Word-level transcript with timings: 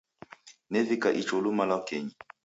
Nevika 0.71 1.07
icho 1.21 1.35
luma 1.43 1.63
lwakenyi. 1.69 2.13